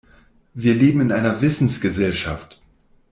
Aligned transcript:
Wir 0.55 0.73
leben 0.73 0.99
in 1.01 1.11
einer 1.11 1.41
Wissensgesellschaft. 1.41 2.59